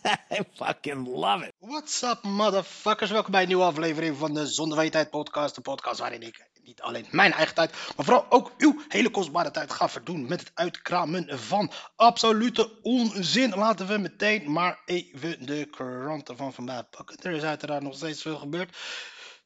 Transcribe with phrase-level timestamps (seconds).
[0.30, 1.52] I fucking love it.
[1.58, 3.10] What's up, motherfuckers?
[3.10, 5.54] Welkom bij een nieuwe aflevering van de Zonder van je Tijd podcast.
[5.54, 9.50] De podcast waarin ik niet alleen mijn eigen tijd, maar vooral ook uw hele kostbare
[9.50, 13.50] tijd ga verdoen met het uitkramen van absolute onzin.
[13.50, 17.16] Laten we meteen maar even de kranten van vandaag pakken.
[17.22, 18.76] Er is uiteraard nog steeds veel gebeurd.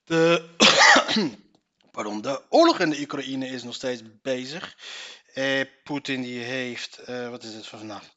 [0.05, 0.48] De,
[1.92, 4.77] pardon, de oorlog in de Oekraïne is nog steeds bezig.
[5.32, 8.13] Eh, Poetin die heeft, eh, wat is het van vandaag?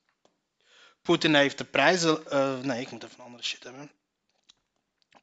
[1.08, 2.32] Poetin heeft de prijzen.
[2.32, 3.92] eh, nee, ik moet even een andere shit hebben.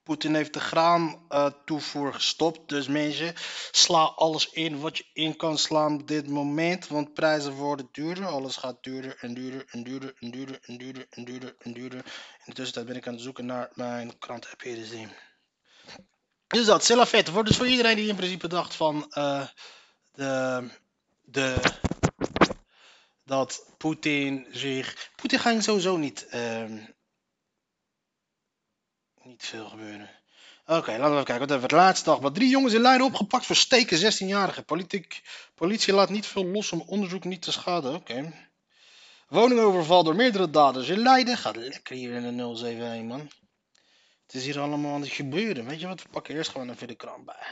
[0.02, 2.68] Poetin heeft de graantoevoer gestopt.
[2.68, 3.34] Dus mensen,
[3.70, 6.88] sla alles in wat je in kan slaan op dit moment.
[6.88, 8.26] Want prijzen worden duurder.
[8.26, 11.98] Alles gaat duurder en duurder en duurder en duurder en duurder en duurder en duurder.
[11.98, 15.08] In de tussentijd ben ik aan het zoeken naar mijn krant app hier te zien.
[16.46, 19.46] Dus dat, Silafet wordt dus voor iedereen die in principe dacht van eh,
[20.12, 20.68] de,
[21.24, 21.56] de,
[23.24, 25.10] dat Poetin zich.
[25.16, 26.26] Poetin ging sowieso niet.
[26.26, 26.78] ehm,
[29.22, 30.10] niet veel gebeuren.
[30.66, 31.38] Oké, laten we even kijken.
[31.38, 32.18] Wat hebben we het laatste dag?
[32.18, 34.64] Wat drie jongens in Leiden opgepakt voor steken 16-jarigen.
[34.64, 35.22] Politiek,
[35.54, 37.94] politie laat niet veel los om onderzoek niet te schaden.
[37.94, 38.32] Oké.
[39.28, 41.36] Woningoverval door meerdere daders in Leiden.
[41.36, 43.30] Gaat lekker hier in de 071, man.
[44.26, 45.66] Het is hier allemaal aan het gebeuren.
[45.66, 46.02] Weet je wat?
[46.02, 47.46] We pakken eerst gewoon even de krant bij.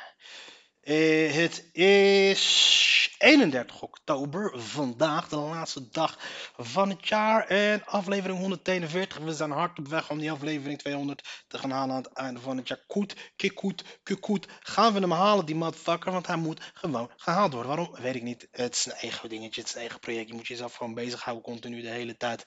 [0.82, 6.18] Eh, het is 31 oktober, vandaag de laatste dag
[6.56, 9.18] van het jaar en aflevering 141.
[9.18, 12.40] We zijn hard op weg om die aflevering 200 te gaan halen aan het einde
[12.40, 12.84] van het jaar.
[12.86, 14.46] Koet, kikoet, kukoet.
[14.60, 17.76] Gaan we hem halen, die motherfucker, want hij moet gewoon gehaald worden.
[17.76, 17.96] Waarom?
[18.00, 18.48] Weet ik niet.
[18.50, 20.28] Het is een eigen dingetje, het is een eigen project.
[20.28, 22.44] Je moet jezelf gewoon bezighouden continu de hele tijd.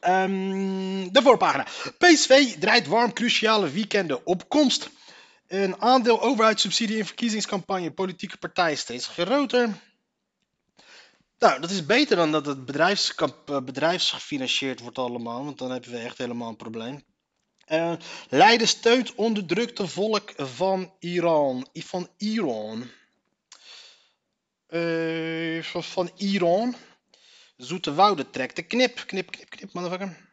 [0.00, 1.66] Ehm, de voorpagina.
[1.98, 4.90] PSV draait warm cruciale weekenden op komst.
[5.50, 9.68] Een aandeel overheidssubsidie in verkiezingscampagne politieke partijen steeds groter.
[11.38, 15.98] Nou, dat is beter dan dat het eh, bedrijfsgefinancierd wordt allemaal, want dan hebben we
[15.98, 17.02] echt helemaal een probleem.
[17.64, 17.92] Eh,
[18.28, 21.66] Leiden steunt onderdrukte volk van Iran.
[21.72, 22.90] Van Iran.
[24.66, 26.74] Eh, van Iran.
[27.56, 29.02] Zoete Wouden trekt de knip.
[29.06, 30.29] Knip, knip, knip, motherfucker.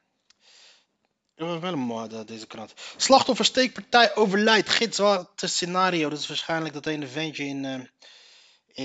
[1.37, 2.73] Was wel een dat- deze krant.
[2.95, 4.69] Slachtoffer steekpartij overlijdt.
[4.69, 6.09] Gitzwarte scenario.
[6.09, 7.79] Dat is waarschijnlijk dat ene ventje in, eh,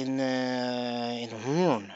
[0.01, 1.93] in, eh, in Hoorn.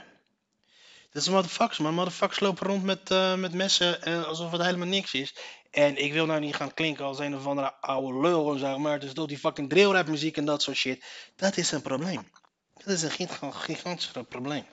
[1.13, 1.95] Dat is motherfuckers, man.
[1.95, 5.35] Motherfuckers lopen rond met, eh, met messen eh, alsof het helemaal niks is.
[5.71, 8.99] En ik wil nou niet gaan klinken als een of andere oude lul zeg maar.
[9.01, 11.05] Dus door die fucking drillrap muziek en dat soort shit.
[11.37, 12.31] Dat is een probleem.
[12.75, 14.67] Dat is een giga- gigantisch probleem.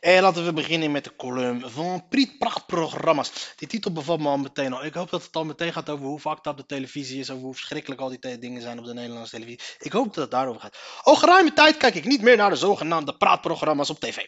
[0.00, 3.32] En laten we beginnen met de column van Priet Prachtprogramma's.
[3.56, 4.84] Die titel bevalt me al meteen al.
[4.84, 7.30] Ik hoop dat het al meteen gaat over hoe fucked up de televisie is.
[7.30, 9.60] Over hoe verschrikkelijk al die dingen zijn op de Nederlandse televisie.
[9.78, 10.76] Ik hoop dat het daarover gaat.
[11.02, 14.26] Al geruime tijd kijk ik niet meer naar de zogenaamde praatprogramma's op tv.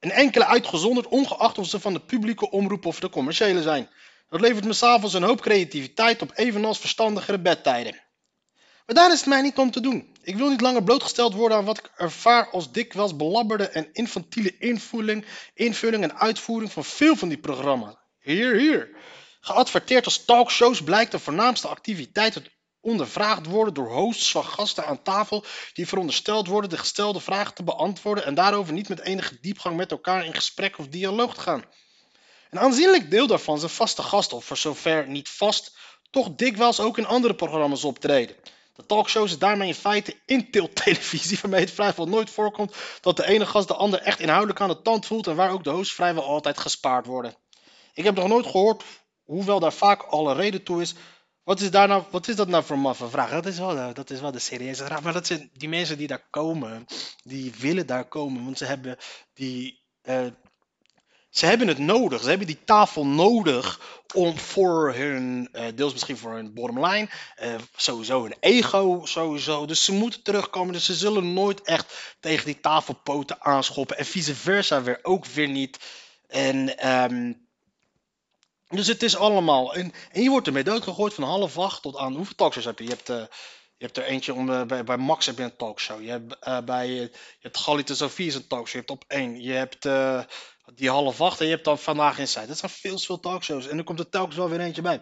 [0.00, 3.88] Een enkele uitgezonderd, ongeacht of ze van de publieke omroep of de commerciële zijn.
[4.28, 8.00] Dat levert me s'avonds een hoop creativiteit op, evenals verstandigere bedtijden.
[8.88, 10.16] Maar daar is het mij niet om te doen.
[10.22, 14.58] Ik wil niet langer blootgesteld worden aan wat ik ervaar als dikwijls belabberde en infantiele
[14.58, 17.94] invulling, invulling en uitvoering van veel van die programma's.
[18.20, 18.96] Hier, hier.
[19.40, 22.50] Geadverteerd als talkshows blijkt de voornaamste activiteit het
[22.80, 27.62] ondervraagd worden door hosts van gasten aan tafel die verondersteld worden de gestelde vragen te
[27.62, 31.64] beantwoorden en daarover niet met enige diepgang met elkaar in gesprek of dialoog te gaan.
[32.50, 35.76] Een aanzienlijk deel daarvan zijn vaste gasten, of voor zover niet vast,
[36.10, 38.36] toch dikwijls ook in andere programma's optreden.
[38.78, 43.46] De talkshows is daarmee in feite intiltelevisie, waarmee het vrijwel nooit voorkomt dat de ene
[43.46, 46.24] gast de ander echt inhoudelijk aan de tand voelt en waar ook de hosts vrijwel
[46.24, 47.36] altijd gespaard worden.
[47.92, 48.84] Ik heb nog nooit gehoord,
[49.22, 50.94] hoewel daar vaak alle reden toe is,
[51.42, 53.30] wat is, daar nou, wat is dat nou voor een maffe vraag?
[53.30, 55.02] Dat is wel dat is wel de serieuze vraag.
[55.02, 56.84] Maar dat zijn die mensen die daar komen,
[57.24, 58.96] die willen daar komen, want ze hebben
[59.34, 59.82] die...
[60.02, 60.26] eh,
[61.30, 62.22] ze hebben het nodig.
[62.22, 63.80] Ze hebben die tafel nodig
[64.14, 69.66] om voor hun, eh, deels misschien voor hun bottom line, eh, sowieso hun ego, sowieso.
[69.66, 70.72] Dus ze moeten terugkomen.
[70.72, 73.98] Dus ze zullen nooit echt tegen die tafelpoten aanschoppen.
[73.98, 75.78] En vice versa weer ook weer niet.
[76.26, 77.32] En ehm,
[78.68, 79.74] dus het is allemaal.
[79.74, 82.14] En, en je wordt ermee doodgegooid van half acht tot aan.
[82.14, 82.84] Hoeveel talkshows heb je?
[82.84, 83.16] Je hebt, eh,
[83.76, 86.02] je hebt er eentje om, bij, bij Max heb je een talkshow.
[86.02, 87.10] Je hebt, bij, je
[87.40, 88.72] hebt Galite Sofie is een talkshow.
[88.72, 89.42] Je hebt op één.
[89.42, 89.86] Je hebt.
[90.74, 92.46] Die half acht en je hebt dan vandaag Inside.
[92.46, 93.66] Dat zijn veel veel talkshows.
[93.68, 95.00] En er komt er telkens wel weer eentje bij.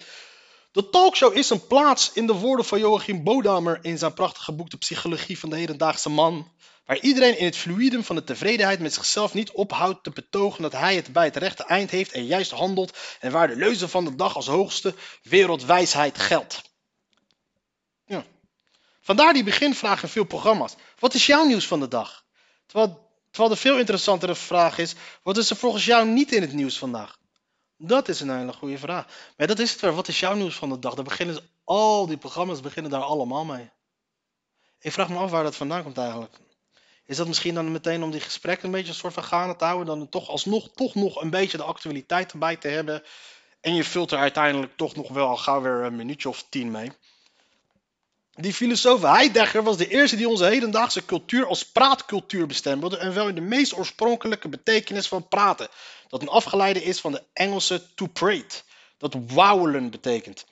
[0.73, 4.71] De talkshow is een plaats in de woorden van Joachim Bodamer in zijn prachtige boek
[4.71, 6.51] De Psychologie van de Hedendaagse Man.
[6.87, 10.73] Waar iedereen in het fluidum van de tevredenheid met zichzelf niet ophoudt te betogen dat
[10.73, 12.99] hij het bij het rechte eind heeft en juist handelt.
[13.21, 16.63] En waar de leuze van de dag als hoogste wereldwijsheid geldt.
[18.07, 18.25] Ja.
[19.01, 20.75] Vandaar die beginvraag in veel programma's.
[20.99, 22.25] Wat is jouw nieuws van de dag?
[22.67, 23.06] Terwijl,
[23.37, 26.79] terwijl de veel interessantere vraag is: wat is er volgens jou niet in het nieuws
[26.79, 27.19] vandaag?
[27.77, 29.06] Dat is een hele goede vraag.
[29.37, 29.94] Maar dat is het weer.
[29.94, 30.94] Wat is jouw nieuws van de dag?
[30.94, 33.71] Daar beginnen al die programma's beginnen daar allemaal mee.
[34.81, 36.38] Ik vraag me af waar dat vandaan komt eigenlijk.
[37.05, 39.65] Is dat misschien dan meteen om die gesprekken een beetje een soort van gaande te
[39.65, 43.03] houden, dan toch alsnog toch nog een beetje de actualiteit erbij te hebben?
[43.61, 46.71] En je vult er uiteindelijk toch nog wel al gauw weer een minuutje of tien
[46.71, 46.91] mee.
[48.38, 53.29] Die filosoof Heidegger was de eerste die onze hedendaagse cultuur als praatcultuur bestempelde en wel
[53.29, 55.69] in de meest oorspronkelijke betekenis van praten.
[56.09, 58.62] Dat een afgeleide is van de Engelse to prate,
[58.99, 60.44] dat wauwelen betekent.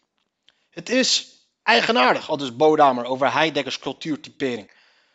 [0.70, 1.28] Het is
[1.62, 4.70] eigenaardig, al dus Bodamer over Heideggers cultuurtypering.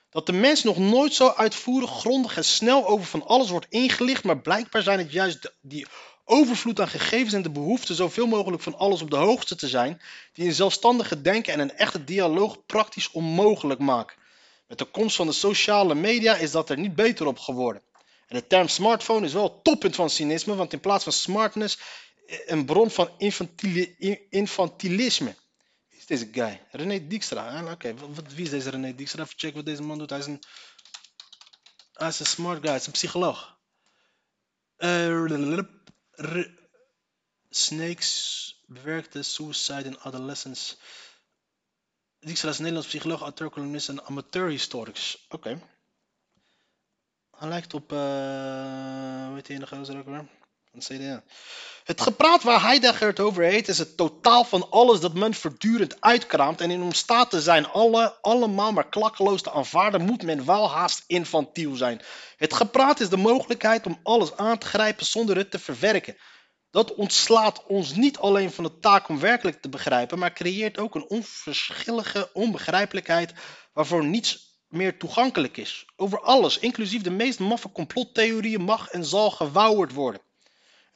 [0.09, 4.23] Dat de mens nog nooit zo uitvoerig, grondig en snel over van alles wordt ingelicht,
[4.23, 5.87] maar blijkbaar zijn het juist die
[6.29, 10.01] overvloed aan gegevens en de behoefte zoveel mogelijk van alles op de hoogte te zijn,
[10.33, 14.17] die een zelfstandige denken en een echte dialoog praktisch onmogelijk maken.
[14.67, 17.81] Met de komst van de sociale media is dat er niet beter op geworden.
[18.27, 21.79] En de term smartphone is wel het toppunt van cynisme, want in plaats van smartness
[22.27, 25.35] eh, een bron van infantili- in- infantilisme.
[25.89, 26.61] Wie is deze guy?
[26.71, 27.59] René Dijkstra.
[27.61, 27.93] Ah, Oké,
[28.35, 29.23] wie is deze René Dijkstra?
[29.23, 30.09] Even checken wat deze man doet.
[30.09, 30.43] Hij is een,
[31.93, 33.57] hij is een smart guy, hij is een psycholoog.
[34.77, 35.25] Eh,
[37.49, 40.77] Snakes bewerkte suicide in adolescence.
[42.19, 45.25] Dijkstra is Nederlands psycholoog, auteur, columnist en amateurhistoricus.
[45.29, 45.61] Oké.
[47.31, 50.38] Hij lijkt op, eh hoe heet die in de gozer ook weer?
[51.83, 56.01] Het gepraat waar Heidegger het over heeft is het totaal van alles dat men voortdurend
[56.01, 60.45] uitkraamt en in om staat te zijn alle, allemaal maar klakkeloos te aanvaarden, moet men
[60.45, 62.01] wel haast infantiel zijn.
[62.37, 66.17] Het gepraat is de mogelijkheid om alles aan te grijpen zonder het te verwerken.
[66.71, 70.95] Dat ontslaat ons niet alleen van de taak om werkelijk te begrijpen, maar creëert ook
[70.95, 73.33] een onverschillige onbegrijpelijkheid
[73.73, 75.85] waarvoor niets meer toegankelijk is.
[75.95, 80.21] Over alles, inclusief de meest maffe complottheorieën, mag en zal gewauwerd worden.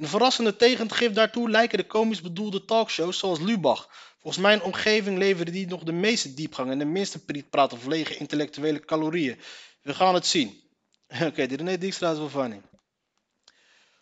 [0.04, 3.90] Een verrassende tegengif daartoe lijken de komisch bedoelde talkshows zoals Lubach.
[4.20, 8.18] Volgens mijn omgeving leveren die nog de meeste diepgang en de minste prietpraat of lege
[8.18, 9.40] intellectuele calorieën.
[9.82, 10.62] We gaan het zien.
[11.28, 12.62] Oké, die René Dijkstra is wel funny.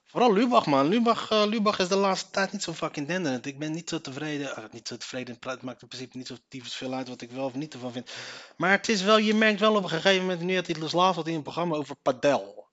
[0.05, 0.87] Vooral Lubach, man.
[0.87, 3.45] Lubach, eh, Lubach is de laatste tijd niet zo fucking denderend.
[3.45, 4.55] Ik ben niet zo tevreden.
[4.55, 5.37] eh, niet zo tevreden.
[5.39, 8.11] Het maakt in principe niet zo veel uit wat ik wel of niet ervan vind.
[8.57, 11.15] Maar het is wel, je merkt wel op een gegeven moment, nu had hij Slaaf
[11.15, 12.69] had hij een programma over padel.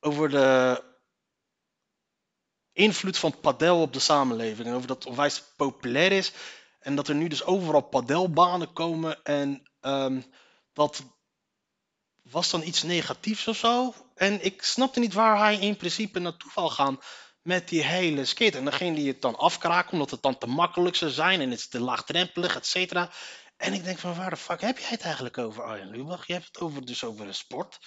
[0.00, 0.88] Over de
[2.72, 4.68] invloed van padel op de samenleving.
[4.68, 6.32] En over dat onwijs populair is.
[6.80, 9.22] En dat er nu dus overal padelbanen komen.
[9.22, 10.20] En ehm,
[10.72, 11.02] dat
[12.22, 13.94] was dan iets negatiefs of zo.
[14.14, 16.98] En ik snapte niet waar hij in principe naartoe zou gaan
[17.42, 18.54] met die hele skit.
[18.54, 21.40] En ging hij het dan afkraken omdat het dan te makkelijk zou zijn.
[21.40, 23.10] En het is te laagdrempelig, et cetera.
[23.56, 26.26] En ik denk van waar de fuck heb jij het eigenlijk over Arjen Lubach?
[26.26, 27.78] Je hebt het over, dus over een sport.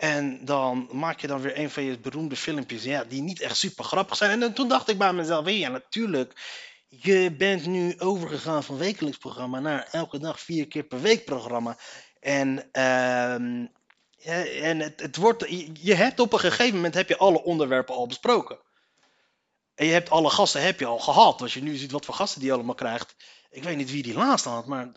[0.00, 3.56] En dan maak je dan weer een van je beroemde filmpjes ja, die niet echt
[3.56, 4.42] super grappig zijn.
[4.42, 6.32] En toen dacht ik bij mezelf, ja natuurlijk,
[6.88, 11.76] je bent nu overgegaan van wekelijks programma naar elke dag vier keer per week programma.
[12.20, 12.68] En,
[14.16, 15.44] ja, en het, het wordt,
[15.80, 18.58] je, hebt op een gegeven moment heb je alle onderwerpen al besproken.
[19.74, 21.42] En je hebt alle gasten heb je al gehad.
[21.42, 23.16] Als je nu ziet wat voor gasten die allemaal krijgt.
[23.50, 24.92] Ik weet niet wie die laatste had, maar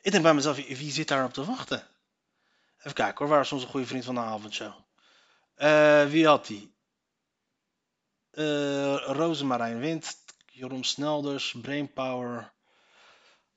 [0.00, 1.86] ik denk bij mezelf, wie zit daar op te wachten?
[2.78, 4.72] Even kijken hoor, waar is onze goede vriend van de avondshow?
[5.54, 6.76] Eh wie had die?
[8.30, 10.16] Eh Rosemarijn Wind,
[10.46, 12.52] Jeroen Snelders, Brainpower.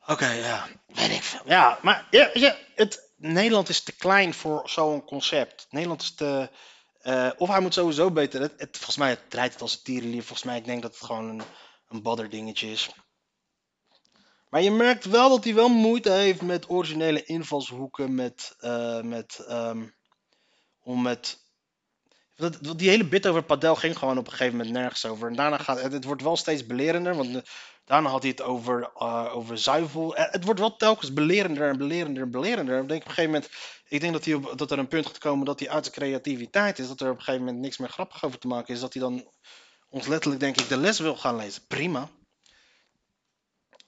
[0.05, 1.41] Oké, ja, weet ik veel.
[1.45, 5.67] Ja, maar ja, ja, het, Nederland is te klein voor zo'n concept.
[5.69, 6.49] Nederland is te...
[7.01, 8.41] eh, of hij moet sowieso beter...
[8.41, 10.23] Het, volgens mij draait het als een tierenlier.
[10.23, 11.41] Volgens mij, ik denk dat het gewoon een,
[11.87, 12.89] een badderdingetje is.
[14.51, 19.43] Maar je merkt wel dat hij wel moeite heeft met originele invalshoeken, met, eh, met,
[19.47, 19.83] ehm,
[20.81, 21.37] om met,
[22.35, 25.27] dat, die hele bit over padel ging gewoon op een gegeven moment nergens over.
[25.27, 27.41] En daarna gaat het, wordt wel steeds belerender, want eh,
[27.85, 30.13] daarna had hij het over, eh, over zuivel.
[30.15, 32.81] Het wordt wel telkens belerender en belerender en belerender.
[32.81, 33.51] Ik denk op een gegeven moment,
[33.87, 35.91] ik denk dat, hij op, dat er een punt gaat komen dat hij uit de
[35.91, 38.79] creativiteit is, dat er op een gegeven moment niks meer grappig over te maken is,
[38.79, 39.27] dat hij dan
[39.89, 41.67] ons letterlijk denk ik de les wil gaan lezen.
[41.67, 42.09] Prima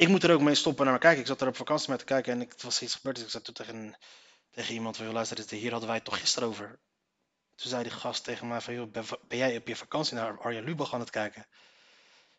[0.03, 1.21] ik moet er ook mee stoppen naar me kijken.
[1.21, 3.15] Ik zat er op vakantie mee te kijken en ik, het was iets gebeurd.
[3.15, 3.97] Dus ik zei toen tegen,
[4.51, 6.79] tegen iemand van, joh, luister, hier hadden wij het toch gisteren over.
[7.55, 10.63] Toen zei die gast tegen mij van, joh, ben, jij op je vakantie naar Arjen
[10.63, 11.47] Lubach aan het kijken?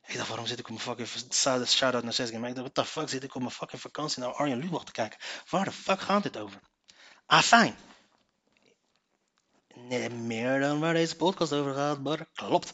[0.07, 1.69] Ik dacht, waarom zit ik op mijn fucking...
[1.69, 2.49] Shout-out naar Sesgame.
[2.49, 4.93] Ik dacht, what the fuck zit ik op mijn fucking vakantie naar Arjen Lubach te
[4.93, 5.19] kijken?
[5.51, 6.61] Waar de fuck gaat dit over?
[7.27, 7.77] Ah, fijn.
[9.75, 12.71] Nee, meer dan waar deze podcast over gaat, maar klopt.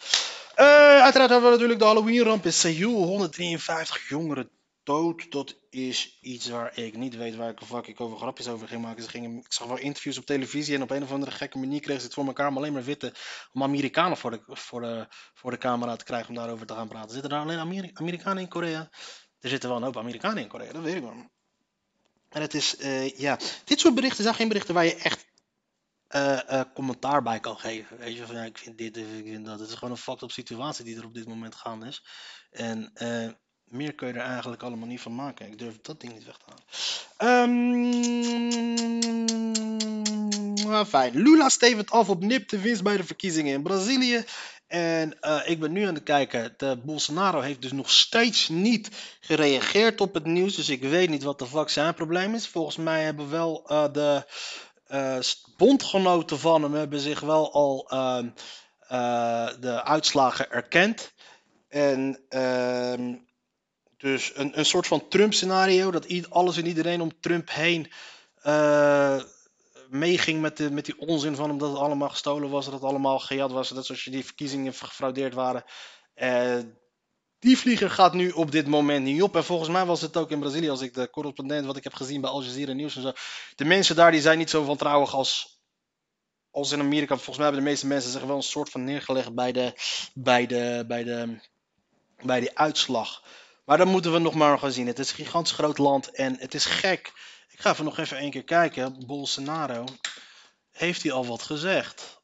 [0.57, 3.05] Uh, uiteraard hebben we natuurlijk de Halloween-ramp in Seoul.
[3.05, 4.51] 153 jongeren
[4.83, 5.31] dood.
[5.31, 7.55] Dat is iets waar ik niet weet waar
[7.87, 9.03] ik, over grapjes over ging maken.
[9.03, 11.81] Ze gingen, ik zag wel interviews op televisie en op een of andere gekke manier
[11.81, 13.15] kregen ze het voor elkaar om alleen maar witte,
[13.53, 16.89] om Amerikanen voor de, voor de, voor de camera te krijgen om daarover te gaan
[16.89, 17.11] praten.
[17.11, 18.91] Zitten er alleen Ameri Amerikanen in Korea?
[19.41, 21.31] Er zitten wel een hoop Amerikanen in Korea, dat weet ik wel.
[22.29, 25.29] En het is, uh, ja, dit soort berichten zijn geen berichten waar je echt
[26.09, 27.99] uh, uh, commentaar bij kan geven.
[27.99, 29.59] Weet je, van ja, ik vind dit, ik vind dat.
[29.61, 32.05] Het is gewoon een fucked up situatie die er op dit moment gaande is.
[32.51, 32.93] En
[33.71, 35.47] meer kun je er eigenlijk allemaal niet van maken.
[35.47, 36.63] Ik durf dat ding niet weg te halen.
[37.51, 37.59] Um,
[40.87, 41.17] fijn.
[41.17, 44.25] Lula stevend af op nip de winst bij de verkiezingen in Brazilië.
[44.67, 46.55] En uh, ik ben nu aan het kijken.
[46.57, 50.57] De Bolsonaro heeft dus nog steeds niet gereageerd op het nieuws.
[50.57, 52.49] Dus ik weet niet wat de fuck zijn probleem is.
[52.49, 54.27] Volgens mij hebben wel uh, de
[54.89, 55.19] uh,
[55.57, 57.87] bondgenoten van hem hebben zich wel al
[59.61, 61.13] de uitslagen erkend.
[61.69, 63.15] En ehm,
[64.01, 67.93] dus een, een soort van Trump-scenario, dat alles en iedereen om Trump heen
[68.45, 69.21] uh,
[69.89, 72.83] meeging met, de, met die onzin van hem dat het allemaal gestolen was, dat het
[72.83, 75.65] allemaal gejat was, dat zoals je die verkiezingen gefraudeerd waren.
[76.17, 76.59] Uh,
[77.39, 79.37] die vlieger gaat nu op dit moment niet op.
[79.37, 81.95] En volgens mij was het ook in Brazilië, als ik de correspondent wat ik heb
[81.95, 83.13] gezien bij Al Jazeera Nieuws en zo.
[83.55, 85.61] De mensen daar die zijn niet zo wantrouwig als,
[86.51, 87.15] als in Amerika.
[87.15, 89.73] Volgens mij hebben de meeste mensen zich wel een soort van neergelegd bij de,
[90.15, 91.41] bij de, bij de,
[92.23, 93.23] bij die uitslag.
[93.71, 94.87] Maar dan moeten we nog maar gaan zien.
[94.87, 97.13] Het is een gigantisch groot land en het is gek.
[97.49, 99.07] Ik ga even nog even één keer kijken.
[99.07, 99.85] Bolsonaro.
[100.71, 102.23] Heeft hij al wat gezegd?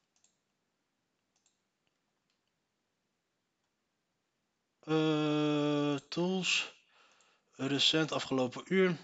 [4.85, 6.75] Uh, tools.
[7.53, 8.97] Recent afgelopen uur.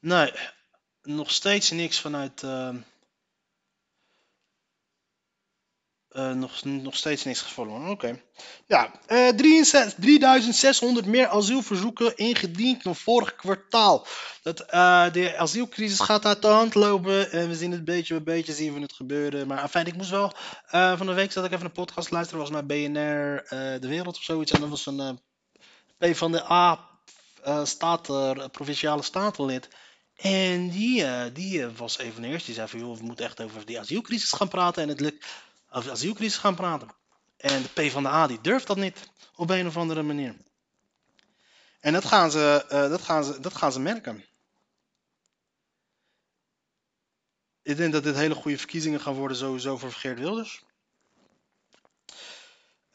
[0.00, 0.32] Nee,
[1.02, 2.42] nog steeds niks vanuit.
[2.42, 2.74] Uh,
[6.16, 7.88] Uh, nog, nog steeds niks gevallen.
[7.88, 8.20] Oké.
[8.66, 14.06] Ja, uh, 3600 meer asielverzoeken ingediend dan vorig kwartaal.
[14.42, 17.32] Dat, uh, de asielcrisis gaat uit de hand lopen.
[17.32, 19.46] En we zien het beetje bij beetje zien we het gebeuren.
[19.46, 20.32] Maar fijn, ik moest wel.
[20.70, 22.40] Van de week zat ik even een podcast luisteren.
[22.40, 23.44] was naar BNR
[23.80, 24.52] De Wereld of zoiets.
[24.52, 25.20] En dat was een
[25.98, 26.88] P van de A
[27.62, 29.68] staten, provinciale statenlid.
[30.16, 32.46] En die, die was even eerst.
[32.46, 34.82] Die zei van joh, we moeten echt over die asielcrisis gaan praten.
[34.82, 35.26] En het lukt
[35.70, 36.88] over asielcrisis gaan praten.
[37.36, 40.36] En de PvdA die durft dat niet op een of andere manier.
[41.80, 44.24] En dat gaan ze, uh, dat gaan ze, dat gaan ze merken.
[47.62, 50.64] Ik denk dat dit hele goede verkiezingen gaan worden sowieso voor Geert Wilders.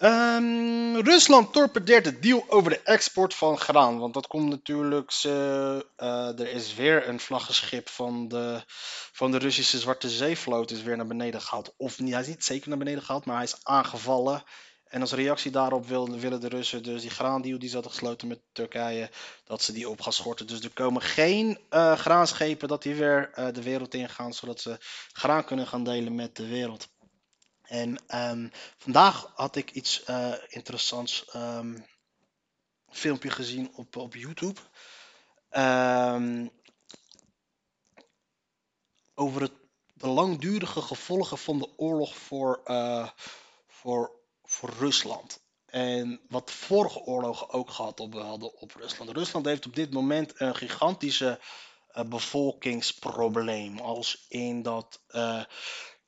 [0.04, 4.00] Um, Rusland torpedeert de deal over de export van graan.
[4.00, 5.24] Want dat komt natuurlijk.
[5.26, 8.64] Uh, uh, er is weer een vlaggenschip van de,
[9.12, 11.74] van de Russische Zwarte Zeevloot is weer naar beneden gehaald.
[11.78, 14.44] Of niet, hij is niet zeker naar beneden gehaald, maar hij is aangevallen.
[14.88, 18.28] En als reactie daarop willen, willen de Russen dus die graandeal die ze hadden gesloten
[18.28, 19.10] met Turkije,
[19.46, 20.48] dat ze die op gaan schorten.
[20.48, 24.78] Dus er komen geen uh, graanschepen dat die weer de wereld ingaan, zodat ze
[25.14, 26.88] graan kunnen gaan delen met de wereld.
[27.72, 31.86] En um, vandaag had ik iets uh, interessants um,
[32.90, 34.60] filmpje gezien op, op YouTube.
[35.52, 36.52] Um,
[39.16, 39.52] over het,
[39.94, 43.10] de langdurige gevolgen van de oorlog voor, uh,
[43.68, 44.12] voor,
[44.44, 45.42] voor Rusland.
[45.66, 49.10] En wat vorige oorlogen ook gehad op, hadden op Rusland.
[49.10, 51.40] Rusland heeft op dit moment een gigantische
[52.08, 53.80] bevolkingsprobleem.
[53.80, 55.02] Als in dat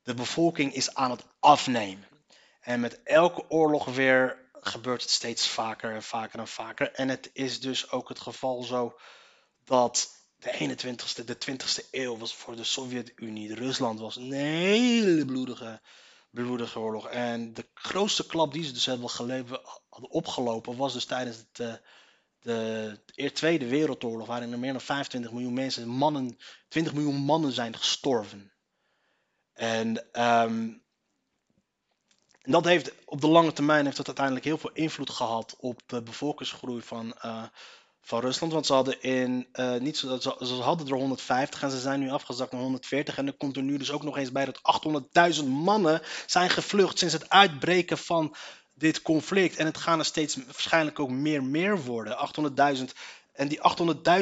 [0.03, 2.07] de bevolking is aan het afnemen.
[2.61, 6.91] En met elke oorlog weer gebeurt het steeds vaker en vaker en vaker.
[6.91, 8.99] En het is dus ook het geval zo
[9.63, 13.55] dat de 21ste, de 20ste eeuw was voor de Sovjet-Unie.
[13.55, 15.81] Rusland was een hele bloedige,
[16.29, 17.07] bloedige oorlog.
[17.07, 21.59] En de grootste klap die ze dus hebben geleven, hadden opgelopen was dus tijdens het,
[21.59, 21.73] uh,
[22.39, 24.27] de, de Tweede Wereldoorlog.
[24.27, 28.52] Waarin er meer dan 25 miljoen mensen, mannen, 20 miljoen mannen zijn gestorven.
[29.53, 30.83] En um,
[32.41, 36.01] dat heeft op de lange termijn heeft dat uiteindelijk heel veel invloed gehad op de
[36.01, 37.43] bevolkingsgroei van, uh,
[38.01, 38.53] van Rusland.
[38.53, 41.99] Want ze hadden, in, uh, niet zo, ze, ze hadden er 150 en ze zijn
[41.99, 43.17] nu afgezakt naar 140.
[43.17, 44.61] En er komt er nu dus ook nog eens bij dat
[45.41, 48.35] 800.000 mannen zijn gevlucht sinds het uitbreken van
[48.73, 49.55] dit conflict.
[49.55, 52.17] En het gaan er steeds waarschijnlijk ook meer meer worden.
[52.77, 52.83] 800.000.
[53.33, 53.59] En die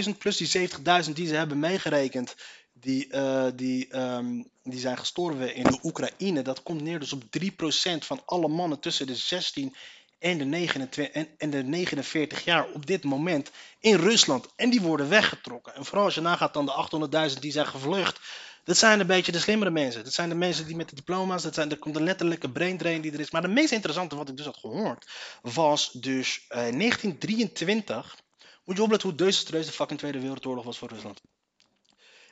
[0.05, 0.69] 800.000 plus die
[1.05, 2.35] 70.000 die ze hebben meegerekend,
[2.81, 7.23] die, eh, die, ehm, die zijn gestorven in de Oekraïne, dat komt neer dus op
[7.29, 9.75] 3% van alle mannen tussen de 16
[10.19, 14.47] en de, 29, en, en de 49 jaar op dit moment in Rusland.
[14.55, 15.75] En die worden weggetrokken.
[15.75, 18.19] En vooral als je nagaat dan de 800.000 die zijn gevlucht.
[18.63, 20.03] Dat zijn een beetje de slimmere mensen.
[20.03, 21.43] Dat zijn de mensen die met de diploma's.
[21.43, 23.31] Dat zijn, er komt een letterlijke brain drain die er is.
[23.31, 25.07] Maar de meest interessante wat ik dus had gehoord.
[25.41, 28.17] Was dus eh, 1923.
[28.65, 31.21] Moet je opletten hoe desastreus de fucking Tweede Wereldoorlog was voor Rusland.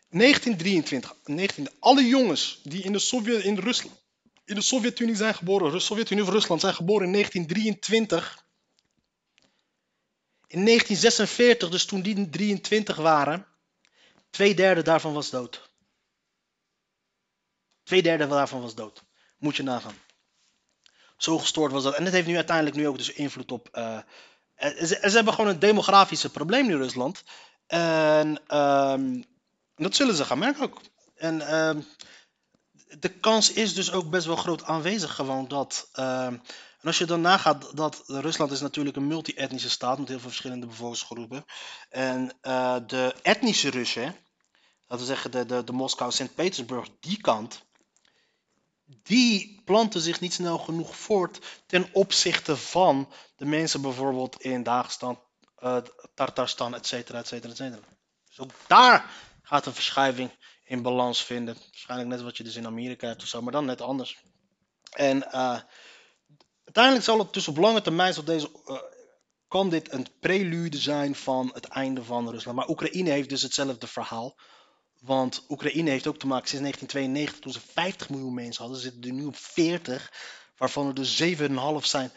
[0.09, 1.15] 1923.
[1.23, 3.95] 19, alle jongens die in de Sovjet, in Rusland,
[4.45, 8.45] in de Sovjet-Unie zijn geboren, de Sovjet-Unie of Rusland zijn geboren in 1923.
[10.47, 13.45] In 1946, dus toen die 23 waren,
[14.29, 15.69] twee derde daarvan was dood.
[17.83, 19.03] Twee derde daarvan was dood.
[19.37, 19.97] Moet je nagaan.
[21.17, 21.95] Zo gestoord was dat.
[21.95, 23.69] En het heeft nu uiteindelijk nu ook dus invloed op.
[23.71, 23.97] eh,
[24.55, 27.23] eh, ze, ze hebben gewoon een demografische probleem in Rusland.
[27.67, 29.21] En ehm,
[29.83, 30.81] dat zullen ze gaan merken ook.
[31.15, 31.81] En ehm,
[33.00, 35.89] de kans is dus ook best wel groot aanwezig gewoon dat...
[35.91, 36.33] ehm,
[36.79, 40.29] en als je dan nagaat dat Rusland is natuurlijk een multi-etnische staat met heel veel
[40.29, 41.45] verschillende bevolkingsgroepen.
[41.89, 44.15] En eh, de etnische Russen,
[44.88, 47.63] laten we zeggen de, de, de Moskou, Sint-Petersburg, die kant,
[48.86, 55.19] die planten zich niet snel genoeg voort ten opzichte van de mensen bijvoorbeeld in Dagestan,
[55.55, 55.77] eh,
[56.13, 57.81] Tartarstan, et cetera, et cetera, et cetera.
[58.27, 59.12] Dus ook daar
[59.49, 60.31] gaat een verschuiving
[60.63, 61.57] in balans vinden.
[61.71, 64.17] Waarschijnlijk net wat je dus in Amerika hebt of zo, maar dan net anders.
[64.91, 65.59] En eh,
[66.63, 68.77] uiteindelijk zal het dus op lange termijn zal deze, eh,
[69.47, 72.57] kan dit een prelude zijn van het einde van Rusland.
[72.57, 74.35] Maar Oekraïne heeft dus hetzelfde verhaal.
[74.99, 79.03] Want Oekraïne heeft ook te maken sinds 1992, toen ze 50 miljoen mensen hadden, zitten
[79.03, 80.13] er nu op 40,
[80.57, 82.11] waarvan er dus 7,5 zijn,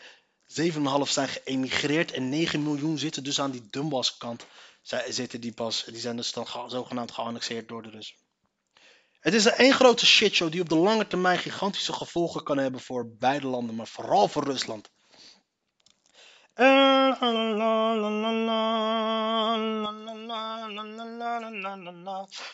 [0.47, 4.47] 7,5 zijn geëmigreerd en 9 miljoen zitten dus aan die Donbass-kant
[4.83, 8.17] zij, zitten die pas, die zijn dus dan zogenaamd geannexeerd door de Russen.
[9.21, 12.81] Het is een één grote shitshow die op de lange termijn gigantische gevolgen kan hebben
[12.81, 14.91] voor beide landen, maar vooral voor Rusland.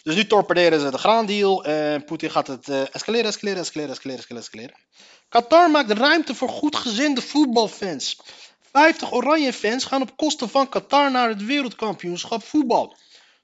[0.02, 4.18] Dus nu torpederen ze de graandeal en Poetin gaat het eh, escaleren, escaleren, escaleren, escaleren,
[4.18, 4.76] escaleren, escaleren.
[5.28, 8.20] Qatar maakt ruimte voor goedgezinde voetbalfans.
[8.72, 12.96] 50 oranje fans gaan op kosten van Qatar naar het wereldkampioenschap voetbal.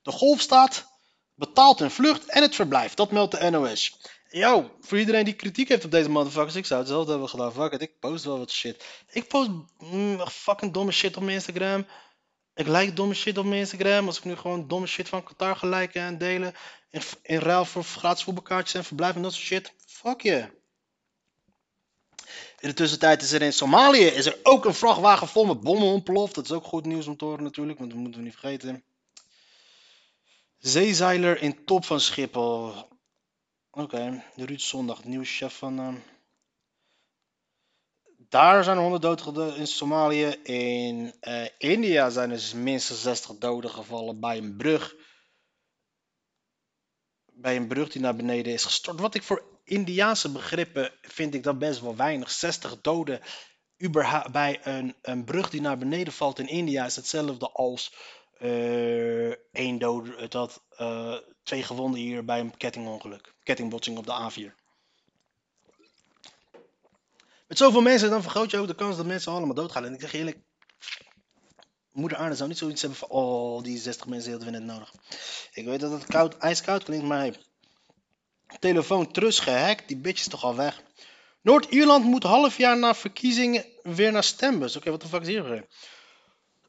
[0.02, 0.86] De golfstaat
[1.34, 2.94] betaalt hun vlucht en het verblijf.
[2.94, 3.98] Dat meldt de NOS.
[4.28, 7.52] Yo, voor iedereen die kritiek heeft op deze motherfuckers, ik zou hetzelfde hebben gedaan.
[7.52, 8.84] Fuck it, ik post wel wat shit.
[9.10, 11.86] Ik post mm, fucking domme shit op mijn Instagram.
[12.54, 14.06] Ik like domme shit op mijn Instagram.
[14.06, 16.54] Als ik nu gewoon domme shit van Qatar liken en delen.
[17.22, 19.72] In, ruil voor gratis voetbalkaartjes en verblijf en dat soort shit.
[19.86, 20.62] Fuck je.
[22.64, 25.88] In de tussentijd is er in Somalië is er ook een vrachtwagen vol met bommen
[25.88, 26.34] ontploft.
[26.34, 28.84] Dat is ook goed nieuws om te horen natuurlijk, want dat moeten we niet vergeten.
[30.58, 32.72] Zeezeiler in top van Schiphol.
[33.70, 35.78] Oké, de Ruud Zondag, nieuwe chef van.
[35.78, 35.94] eh,
[38.28, 40.26] Daar zijn er 100 doden in Somalië.
[40.42, 44.94] In eh, India zijn er minstens 60 doden gevallen bij een brug.
[47.32, 49.00] Bij een brug die naar beneden is gestort.
[49.00, 52.30] Wat ik voor Indiaanse begrippen vind ik dat best wel weinig.
[52.30, 53.20] 60 doden
[54.32, 57.94] bij een, een brug die naar beneden valt in India is hetzelfde als
[58.38, 63.34] eh één dode, dat, eh, twee gewonden hier bij een kettingongeluk.
[63.42, 64.54] Kettingbotsing op de A4.
[67.46, 69.84] Met zoveel mensen, dan vergroot je ook de kans dat mensen allemaal doodgaan.
[69.84, 70.38] En ik zeg eerlijk,
[71.92, 74.94] moeder aarde zou niet zoiets hebben van, oh, die 60 mensen hadden we net nodig.
[75.52, 77.36] Ik weet dat het koud, ijskoud klinkt, maar
[78.58, 80.82] telefoon trust gehackt, die bitch is toch al weg.
[81.40, 84.76] Noord-Ierland moet half jaar na verkiezingen weer naar stembus.
[84.76, 85.66] Oké, wat de fuck is hier?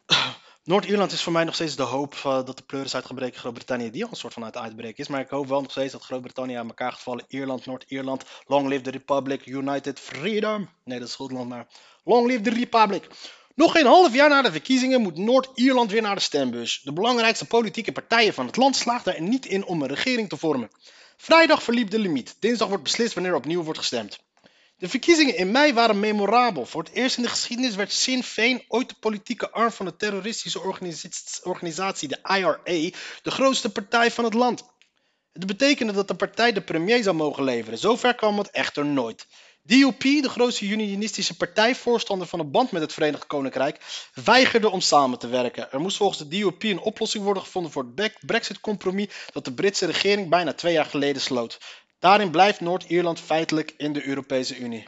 [0.63, 4.10] Noord-Ierland is voor mij nog steeds de hoop dat de pleuris uitgebreken Groot-Brittannië die al
[4.10, 5.08] een soort van uit uitbreken is.
[5.08, 7.26] Maar ik hoop wel nog steeds dat Groot-Brittannië aan elkaar gaat vallen.
[7.28, 10.69] Ierland, Noord-Ierland, long live the Republic, United Freedom.
[10.84, 11.67] Nee, dat is Schotland, maar
[12.04, 13.08] long live the Republic.
[13.56, 16.82] Nog geen half jaar na de verkiezingen moet Noord-Ierland weer naar de stembus.
[16.84, 20.38] De belangrijkste politieke partijen van het land slaagden er niet in om een regering te
[20.38, 20.69] vormen.
[21.17, 22.36] Vrijdag verliep de limiet.
[22.39, 24.19] Dinsdag wordt beslist wanneer er opnieuw wordt gestemd.
[24.78, 26.65] De verkiezingen in mei waren memorabel.
[26.65, 29.95] Voor het eerst in de geschiedenis werd Sinn Féin, ooit de politieke arm van de
[29.95, 31.10] terroristische organisa-
[31.43, 32.89] organisatie de IRA,
[33.21, 34.63] de grootste partij van het land.
[35.32, 37.80] Het betekende dat de partij de premier zou mogen leveren.
[37.80, 39.28] Zover kwam het echter nooit.
[39.67, 44.82] DUP, de grootste unionistische partij, voorstander van een band met het Verenigd Koninkrijk, weigerde om
[44.82, 45.71] samen te werken.
[45.71, 49.54] Er moest volgens de DUP een oplossing worden gevonden voor het Bre- Brexit-compromis dat de
[49.54, 51.60] Britse regering bijna twee jaar geleden sloot.
[51.99, 54.88] Daarin blijft Noord-Ierland feitelijk in de Europese Unie.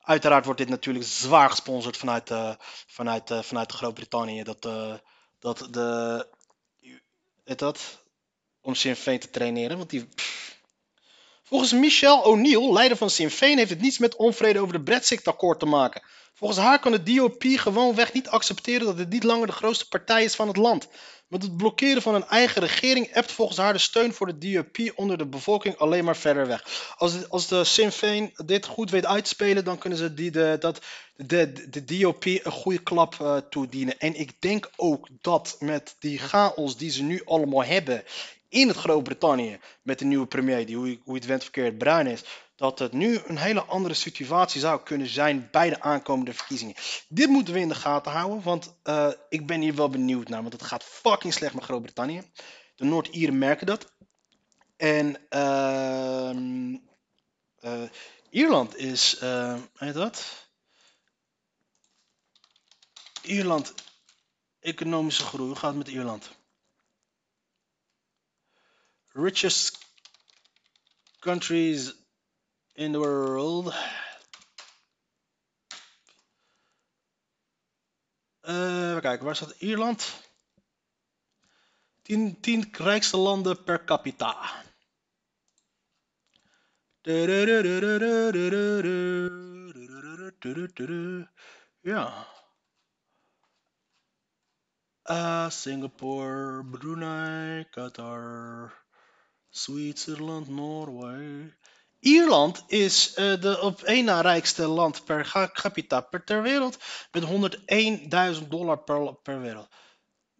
[0.00, 2.54] Uiteraard wordt dit natuurlijk zwaar gesponsord vanuit, eh,
[2.86, 4.42] vanuit, eh, vanuit Groot-Brittannië.
[4.42, 4.94] Dat, eh,
[5.38, 6.26] dat de
[7.44, 8.02] weet dat,
[8.60, 9.76] om Sinn Féin te traineren.
[9.76, 10.08] Want die.
[11.48, 15.58] Volgens Michelle O'Neill, leider van Sinn Féin, heeft het niets met onvrede over de Brexit-akkoord
[15.58, 16.02] te maken.
[16.34, 20.24] Volgens haar kan de DOP gewoonweg niet accepteren dat het niet langer de grootste partij
[20.24, 20.88] is van het land.
[21.26, 24.92] Met het blokkeren van een eigen regering ebt volgens haar de steun voor de DUP
[24.94, 26.94] onder de bevolking alleen maar verder weg.
[26.96, 30.30] Als als de Sinn Féin dit goed weet uit te spelen, dan kunnen ze die,
[30.30, 30.80] de, dat,
[31.16, 33.98] de, de, DOP een goede klap uh, toedienen.
[33.98, 38.04] En ik denk ook dat met die chaos die ze nu allemaal hebben
[38.48, 42.22] in het Groot-Brittannië, met de nieuwe premier, die hoe, hoe het went verkeerd bruin is,
[42.56, 46.74] dat het nu een hele andere situatie zou kunnen zijn bij de aankomende verkiezingen.
[47.08, 50.40] Dit moeten we in de gaten houden, want uh, ik ben hier wel benieuwd naar,
[50.40, 52.30] want het gaat fucking slecht met Groot-Brittannië.
[52.74, 53.92] De Noord-Ieren merken dat.
[54.76, 56.30] En uh,
[57.60, 57.90] uh,
[58.30, 60.48] Ierland is, uh, heet dat?
[63.22, 63.74] Ierland,
[64.60, 66.30] economische groei, gaat met Ierland?
[69.12, 69.78] Richest
[71.18, 71.94] countries
[72.76, 73.74] in the world.
[78.42, 80.24] Uh, kijken, waar staat Ierland?
[82.02, 84.64] 10, 10 rijkste landen per capita.
[91.80, 92.26] Ja.
[95.04, 98.72] Uh, Singapore, Brunei, Qatar,
[99.48, 101.56] Zwitserland, Noorwegen.
[102.00, 106.78] Ierland is uh, de op één na rijkste land per capita per ter wereld
[107.10, 107.24] met
[108.40, 109.68] 101.000 dollar per, per wereld.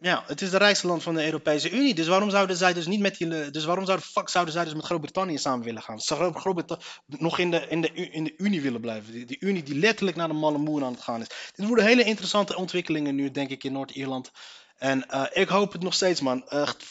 [0.00, 1.94] Ja, het is de rijkste land van de Europese Unie.
[1.94, 4.74] Dus waarom zouden zij dus niet met die, dus waarom zouden, fuck zouden zij dus
[4.74, 6.00] met Groot-Brittannië samen willen gaan?
[6.00, 9.26] Zou Groot-Brittannië nog in de, in, de, in de Unie willen blijven?
[9.26, 11.28] Die, Unie die letterlijk naar de malle aan het gaan is.
[11.54, 14.30] Dit worden hele interessante ontwikkelingen nu, denk ik, in Noord-Ierland.
[14.76, 16.48] En uh, ik hoop het nog steeds, man.
[16.48, 16.84] Echt,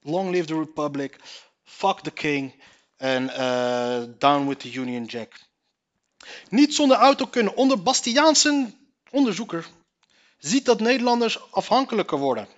[0.00, 1.20] long live the Republic.
[1.62, 2.62] Fuck the king.
[3.00, 5.32] En uh, down with the Union Jack.
[6.48, 7.56] Niet zonder auto kunnen.
[7.56, 8.74] Onder Bastiaanse
[9.10, 9.66] onderzoeker
[10.38, 12.48] ziet dat Nederlanders afhankelijker worden.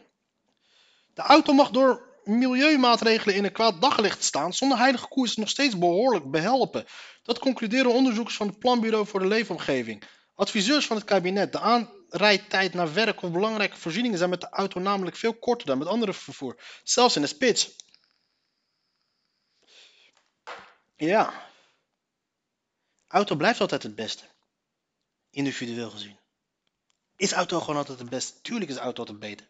[1.15, 4.53] De auto mag door milieumaatregelen in een kwaad daglicht staan.
[4.53, 6.85] Zonder heilige koers nog steeds behoorlijk behelpen.
[7.23, 10.03] Dat concluderen onderzoekers van het Planbureau voor de Leefomgeving.
[10.35, 11.53] Adviseurs van het kabinet.
[11.53, 15.79] De aanrijdtijd naar werk of belangrijke voorzieningen zijn met de auto namelijk veel korter dan
[15.79, 16.57] met andere vervoer.
[16.83, 17.77] Zelfs in de spits.
[21.07, 21.51] Ja.
[23.09, 24.25] Auto blijft altijd het beste.
[25.31, 26.19] Individueel gezien.
[27.17, 28.41] Is auto gewoon altijd het beste?
[28.41, 29.47] Tuurlijk is auto altijd beter.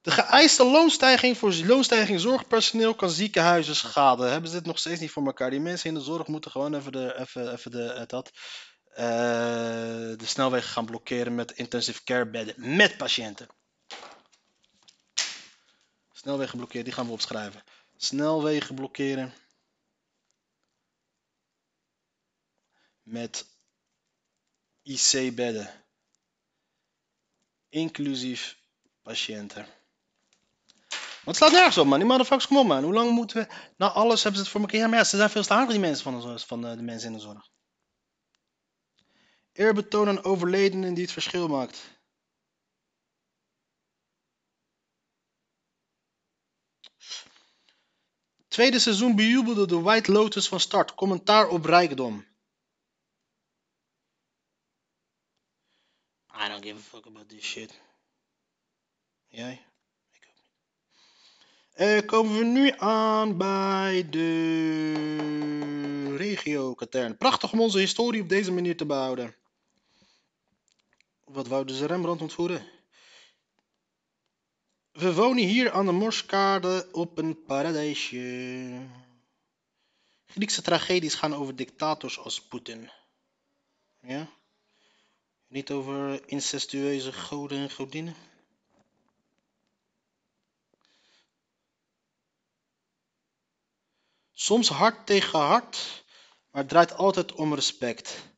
[0.00, 4.30] De geëiste loonstijging voor loonstijging zorgpersoneel kan ziekenhuizen schaden.
[4.30, 5.50] Hebben ze dit nog steeds niet voor elkaar?
[5.50, 8.30] Die mensen in de zorg moeten gewoon even de, even, even de, dat,
[8.90, 8.96] uh,
[10.16, 12.76] de snelwegen gaan blokkeren met intensive care bedden.
[12.76, 13.46] Met patiënten.
[16.12, 17.64] Snelwegen blokkeren, die gaan we opschrijven.
[17.96, 19.34] Snelwegen blokkeren.
[23.10, 23.46] Met
[24.82, 25.84] IC-bedden,
[27.68, 28.58] inclusief
[29.02, 29.66] patiënten.
[31.24, 31.98] Het slaat nergens op, man.
[31.98, 32.84] Die motherfuckers, kom op, man.
[32.84, 33.54] Hoe lang moeten we...
[33.76, 34.80] Nou, alles hebben ze het voor elkaar.
[34.80, 37.14] Ja, maar ja, ze zijn veel te die mensen van de, van de mensen in
[37.14, 37.50] de zorg.
[39.52, 41.98] Eerbetoon aan overledenen die het verschil maakt.
[48.48, 50.94] Tweede seizoen bejubelde de White Lotus van start.
[50.94, 52.29] Commentaar op rijkdom.
[56.44, 57.80] I don't give a fuck about this shit.
[59.28, 59.62] Jij?
[60.12, 60.34] Ik ook
[61.76, 61.88] niet.
[61.88, 67.16] Uh, komen we nu aan bij de regio Katern.
[67.16, 69.34] Prachtig om onze historie op deze manier te behouden.
[71.24, 72.66] Wat wouden ze Rembrandt ontvoeren?
[74.92, 78.86] We wonen hier aan de Morskade op een paradijsje.
[80.26, 82.90] Griekse tragedies gaan over dictators als Poetin.
[84.00, 84.28] Ja?
[85.50, 88.14] Niet over incestueuze goden en godinnen?
[94.32, 96.04] Soms hart tegen hart,
[96.50, 98.28] maar het draait altijd om respect.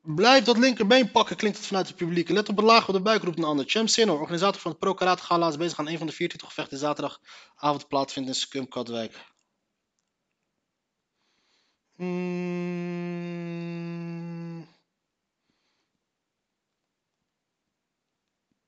[0.00, 2.28] Blijf dat linkerbeen pakken, klinkt het vanuit het publiek.
[2.28, 3.68] Let op het laag op de buik, roept een ander.
[3.68, 6.48] Champ Sinno, organisator van het Pro Karate Gala, is bezig aan een van de 24
[6.48, 9.31] gevechten zaterdagavond plaatsvindt in Skum Katwijk.
[11.96, 12.92] Mm.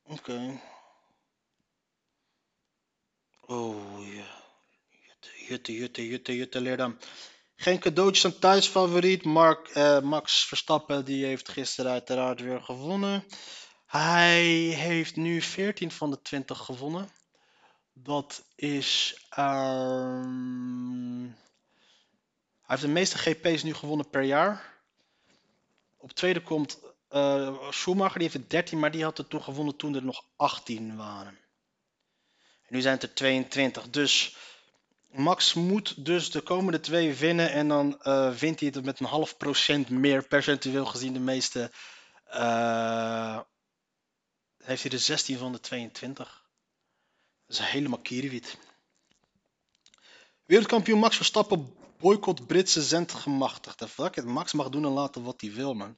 [0.02, 0.32] Oké.
[0.32, 0.60] Okay.
[3.46, 4.42] Oh ja.
[5.48, 6.98] Jutte, jutte, jutte, jutte, Leerdam.
[7.56, 9.24] Geen cadeautjes aan thuisfavoriet.
[9.24, 13.24] Mark, uh, Max Verstappen die heeft gisteren uiteraard weer gewonnen.
[13.86, 17.08] Hij heeft nu 14 van de 20 gewonnen.
[17.92, 19.16] Dat is.
[19.28, 20.22] hij
[22.74, 24.72] heeft de meeste GP's nu gewonnen per jaar.
[25.96, 29.76] Op tweede komt eh, Schumacher, die heeft er 13, maar die had het toen gewonnen
[29.76, 31.38] toen er nog 18 waren.
[32.62, 33.90] En nu zijn het er 22.
[33.90, 34.36] Dus
[35.10, 37.50] Max moet dus de komende twee winnen.
[37.50, 41.70] En dan eh, wint hij het met een half procent meer percentueel gezien de meeste.
[42.24, 43.40] eh,
[44.58, 46.44] heeft hij de 16 van de 22.
[47.46, 48.58] Dat is helemaal kierenwiet.
[50.44, 53.88] Wereldkampioen Max Verstappen boycott Britse zendgemachtigden.
[53.88, 55.96] Fuck it, Max mag doen en laten wat hij wil, man.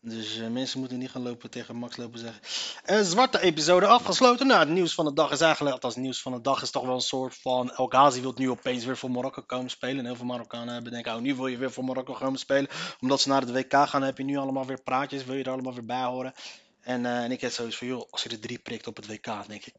[0.00, 2.42] Dus eh, mensen moeten niet gaan lopen tegen Max lopen zeggen.
[2.84, 4.46] Eh, zwarte episode afgesloten.
[4.46, 6.70] Nou, het nieuws van de dag is eigenlijk, althans het nieuws van de dag is
[6.70, 7.70] toch wel een soort van...
[7.70, 9.98] El Ghazi wil nu opeens weer voor Marokko komen spelen.
[9.98, 12.70] En heel veel Marokkanen hebben denken, oh, nu wil je weer voor Marokko komen spelen.
[13.00, 15.24] Omdat ze naar het WK gaan, heb je nu allemaal weer praatjes.
[15.24, 16.32] Wil je er allemaal weer bij horen.
[16.80, 19.06] En, eh, en ik heb zoiets van, joh, als je er drie prikt op het
[19.06, 19.74] WK, denk ik...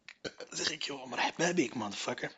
[0.50, 2.32] zeg ik, joh, maar heb, heb ik, motherfucker.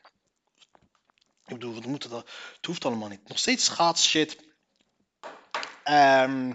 [1.46, 2.26] Ik bedoel, wat moet het dan?
[2.56, 3.28] Het hoeft allemaal niet.
[3.28, 4.38] Nog steeds schaats shit.
[5.84, 6.52] Ehm...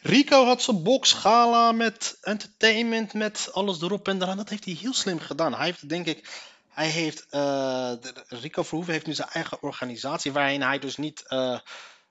[0.00, 4.36] Rico had zijn boxgala met entertainment, met alles erop en eraan.
[4.36, 5.54] Dat heeft hij heel slim gedaan.
[5.54, 6.28] Hij heeft, denk ik,
[6.68, 7.92] hij heeft, eh,
[8.28, 11.58] Rico Verhoeven heeft nu zijn eigen organisatie, waarin hij dus niet eh,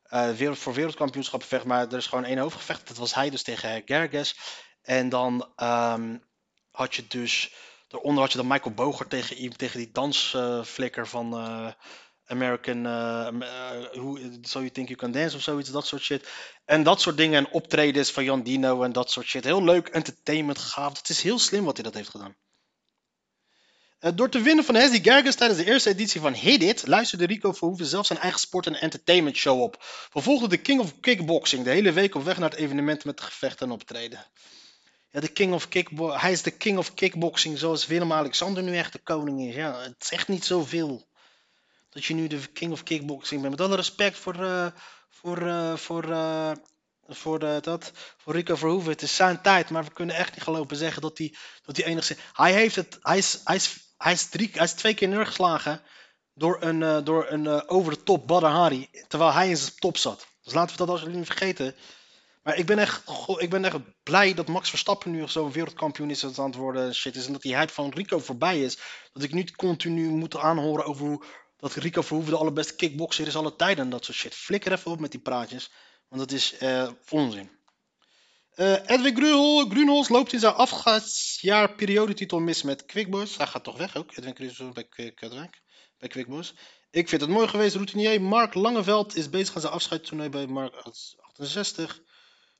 [0.03, 2.87] eh, wereld, voor wereldkampioenschap vecht, maar er is gewoon één hoofdgevecht.
[2.87, 4.35] Dat was hij dus tegen Gerges.
[4.81, 6.17] En dan ehm,
[6.71, 7.53] had je dus,
[7.87, 11.33] daaronder had je dan Michael Boger tegen, tegen die dansflikker van
[12.27, 16.27] American, eh, eh, hoe, So You Think You Can Dance of zoiets, dat soort shit.
[16.65, 19.43] En dat soort dingen en optredens van Jan Dino en dat soort shit.
[19.43, 20.97] Heel leuk, entertainment, gaaf.
[20.97, 22.35] Het is heel slim wat hij dat heeft gedaan.
[23.99, 27.25] Eh, door te winnen van Hesdy Gerges tijdens de eerste editie van Hit It, luisterde
[27.25, 29.75] Rico Verhoeven zelf zijn eigen sport- en entertainment show op.
[30.09, 33.67] Vervolgde de King of Kickboxing de hele week op weg naar het evenement met gevechten
[33.67, 34.25] en optreden.
[35.09, 38.93] Ja, de King of Kickbo hij is de King of Kickboxing zoals Willem-Alexander nu echt
[38.93, 39.55] de koning is.
[39.55, 41.07] Ja, het echt niet zoveel
[41.97, 43.57] dat je nu de King of Kickboxing bent.
[43.57, 44.67] Met alle respect voor, eh,
[45.09, 46.51] voor, eh, voor, eh,
[47.07, 48.91] voor, dat, voor Rico Verhoeven.
[48.91, 51.77] Het is zijn tijd, maar we kunnen echt niet gaan lopen zeggen dat hij, dat
[51.77, 52.19] hij enigszins...
[52.33, 55.81] Hij, heeft het, hij, is, hij, is, hij, is drie, hij is twee keer neergeslagen
[56.33, 60.27] door een, door een over de top Badr Hari, terwijl hij in zijn top zat.
[60.43, 61.75] Dus laten we dat alsjeblieft niet vergeten.
[62.43, 63.03] Maar ik ben echt,
[63.37, 66.95] ik ben echt blij dat Max Verstappen nu zo'n wereldkampioen is aan het worden.
[66.95, 67.25] Shit is.
[67.25, 68.77] En dat die hype van Rico voorbij is.
[69.13, 71.23] Dat ik niet continu moet aanhoren over hoe
[71.57, 73.83] dat Rico Verhoeven de allerbeste kickboxer is alle tijden.
[73.83, 74.35] En dat soort shit.
[74.35, 75.71] Flikker even op met die praatjes.
[76.07, 77.49] Want dat is eh, onzin.
[78.49, 83.37] Eh, Edwin Grunhol, Grunholz loopt in zijn afscheidsjaar periodetitel mis met Quickboys.
[83.37, 85.61] Hij gaat toch weg ook, Edwin Grunholz bij, Quick-
[85.97, 86.53] bij Quickboys.
[86.91, 87.75] Ik vind het mooi geweest.
[87.75, 92.01] Routinier Mark Langeveld is bezig aan zijn afscheidstoernooi bij Mark 68.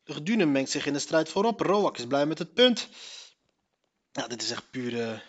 [0.04, 1.60] De Gedune mengt zich in de strijd voorop.
[1.60, 2.90] Roak is blij met het punt.
[4.12, 5.24] Ja, dit is echt puur...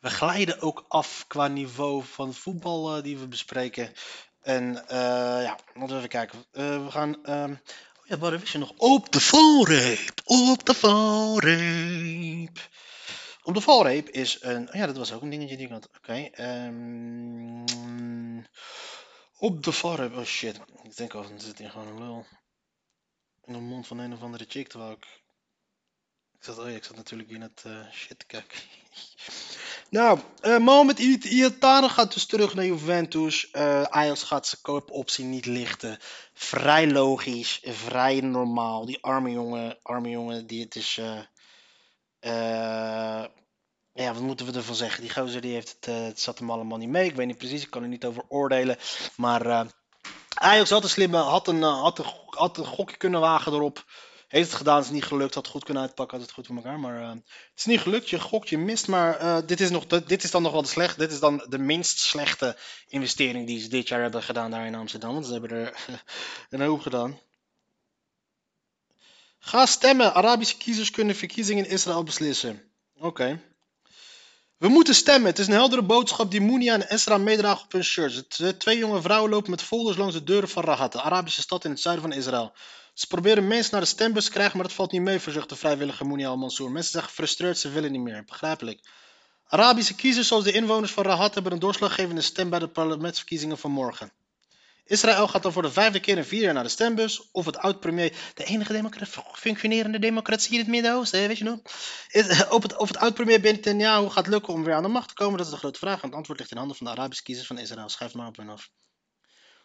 [0.00, 3.92] We glijden ook af qua niveau van voetbal eh, die we bespreken.
[4.40, 6.44] En eh, ja, laten we even kijken.
[6.52, 7.24] Eh, we gaan...
[7.24, 8.72] ehm, oh ja, wat wist je nog?
[8.76, 10.20] Op de valreep!
[10.24, 12.68] Op de valreep!
[13.42, 14.68] Op de valreep is een...
[14.68, 15.88] oh ja, dat was ook een dingetje die ik had.
[15.96, 16.28] Oké.
[16.32, 17.64] ehm,
[19.38, 20.16] op de valreep...
[20.16, 20.60] Oh shit.
[20.82, 22.26] Ik denk al, dan zit hier gewoon een lul.
[23.44, 25.06] In de mond van een of andere chick, terwijl ik...
[26.40, 28.60] Ik zat, oh ik zat natuurlijk in het eh, shit kijken.
[29.90, 33.50] nou, eh Mohamed I- Iatare gaat dus terug naar Juventus.
[33.50, 35.98] Eh Ajax gaat zijn koopoptie niet lichten.
[36.34, 38.86] Vrij logisch, vrij normaal.
[38.86, 40.98] Die arme jongen, arme jongen, die het is...
[40.98, 41.18] eh,
[42.20, 43.24] eh,
[43.92, 45.00] ja, wat moeten we ervan zeggen?
[45.02, 47.08] Die gozer die heeft het, eh, het zat hem allemaal niet mee.
[47.08, 48.76] Ik weet niet precies, ik kan er niet over oordelen.
[49.16, 49.66] Maar eh,
[50.34, 53.84] Ajax had een slimme, had een, eh, had, een, had een gokje kunnen wagen erop.
[54.30, 55.34] Heeft het gedaan, is niet gelukt.
[55.34, 56.80] Had goed kunnen uitpakken, had het goed voor elkaar.
[56.80, 57.22] Maar eh, het
[57.56, 58.88] is niet gelukt, je gokt, je mist.
[58.88, 60.98] Maar eh, dit, is nog dit is dan nog wel de slecht.
[60.98, 62.56] Dit is dan de minst slechte
[62.88, 65.12] investering die ze dit jaar hebben gedaan daar in Amsterdam.
[65.12, 65.86] Want ze hebben er
[66.50, 67.18] een hoop gedaan.
[69.38, 70.14] Ga stemmen.
[70.14, 72.62] Arabische kiezers kunnen verkiezingen in Israël beslissen.
[72.98, 73.40] Oké.
[74.56, 75.30] We moeten stemmen.
[75.30, 78.40] Het is een heldere boodschap die Mounia en Esra meedragen op hun shirts.
[78.40, 81.64] Eh, Twee jonge vrouwen lopen met folders langs de deuren van Rahat, de Arabische stad
[81.64, 82.52] in het zuiden van Israël.
[83.00, 85.56] Ze proberen mensen naar de stembus te krijgen, maar dat valt niet mee, verzucht de
[85.56, 86.70] vrijwillige Mounia al-Mansour.
[86.70, 88.24] Mensen zijn gefrustreerd, ze willen niet meer.
[88.24, 88.88] Begrijpelijk.
[89.46, 93.70] Arabische kiezers, zoals de inwoners van Rahat, hebben een doorslaggevende stem bij de parlementsverkiezingen van
[93.70, 94.12] morgen.
[94.84, 97.30] Israël gaat dan voor de vijfde keer in vier jaar naar de stembus.
[97.32, 101.58] Of het oud-premier, de enige democra- functionerende democratie in het Midden-Oosten, weet je nog?
[102.08, 105.36] Is- Of het, het oud-premier Netanyahu gaat lukken om weer aan de macht te komen,
[105.36, 106.00] dat is de grote vraag.
[106.02, 107.88] En het antwoord ligt in handen van de Arabische kiezers van Israël.
[107.88, 108.70] Schrijf maar op en af.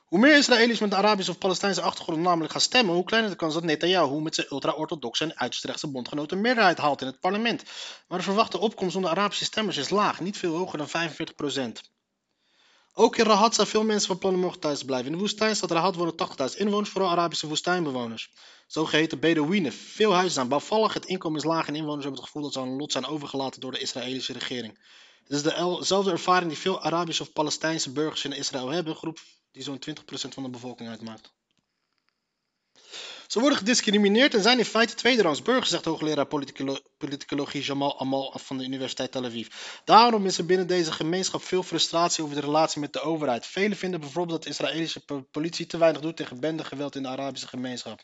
[0.06, 3.38] Hoe meer Israëli's met een Arabische of Palestijnse achtergrond namelijk gaan stemmen, hoe kleiner de
[3.38, 7.64] kans dat Netanyahu met zijn ultra-orthodoxe en uiterste bondgenoten meerderheid haalt in het parlement.
[8.08, 11.90] Maar de verwachte opkomst onder Arabische stemmers is laag, niet veel hoger dan 45%.
[12.94, 15.08] Ook in Rahat zijn veel mensen van plan om thuis te blijven.
[15.08, 16.14] In de woestijn staat Rahat wonen
[16.52, 18.32] 80.000 inwoners, vooral Arabische woestijnbewoners.
[18.68, 19.74] Zogeheten Bedouinen.
[19.74, 22.60] Veel huizen zijn bouwvallig, het inkomen is laag en inwoners hebben het gevoel dat ze
[22.60, 24.80] aan lot zijn overgelaten door de Israëlische regering.
[25.24, 29.20] Het is dezelfde ervaring die veel Arabische of Palestijnse burgers in Israël hebben, groep
[29.56, 31.34] die zo'n 20% van de bevolking uitmaakt.
[33.28, 38.34] Ze worden gediscrimineerd en zijn in feite tweederangs burgers, zegt hoogleraar politicolo politicologie Jamal Amal
[38.36, 39.48] van de Universiteit Tel Aviv.
[39.84, 43.46] Daarom is er binnen deze gemeenschap veel frustratie over de relatie met de overheid.
[43.46, 47.48] Velen vinden bijvoorbeeld dat de Israëlische politie te weinig doet tegen bendegeweld in de Arabische
[47.48, 48.04] gemeenschap.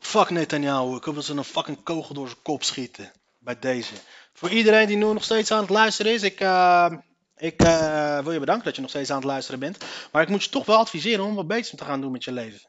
[0.00, 3.12] Fuck Netanyahu, ik hoop dat ze een fucking kogel door zijn kop schieten.
[3.38, 3.94] Bij deze.
[4.32, 6.92] Voor iedereen die nu nog steeds aan het luisteren is, ik, uh,
[7.36, 9.84] ik uh, wil je bedanken dat je nog steeds aan het luisteren bent.
[10.12, 12.32] Maar ik moet je toch wel adviseren om wat beters te gaan doen met je
[12.32, 12.60] leven.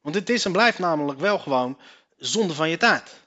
[0.00, 1.78] Want dit is en blijft namelijk wel gewoon
[2.16, 3.24] zonde van je tijd.